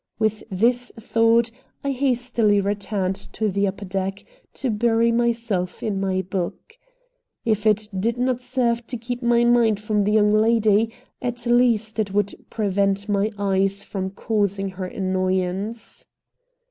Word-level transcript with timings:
With 0.17 0.41
this 0.49 0.91
thought, 0.99 1.51
I 1.83 1.91
hastily 1.91 2.59
returned 2.59 3.15
to 3.33 3.49
the 3.51 3.67
upper 3.67 3.85
deck 3.85 4.25
to 4.55 4.71
bury 4.71 5.11
myself 5.11 5.83
in 5.83 5.99
my 5.99 6.23
book. 6.23 6.79
If 7.45 7.67
it 7.67 7.87
did 7.99 8.17
not 8.17 8.41
serve 8.41 8.87
to 8.87 8.97
keep 8.97 9.21
my 9.21 9.43
mind 9.43 9.79
from 9.79 10.01
the 10.01 10.11
young 10.13 10.33
lady, 10.33 10.91
at 11.21 11.45
least 11.45 11.99
I 11.99 12.05
would 12.13 12.33
prevent 12.49 13.07
my 13.07 13.29
eyes 13.37 13.83
from 13.83 14.09
causing 14.09 14.69
her 14.69 14.85
annoyance. 14.87 16.07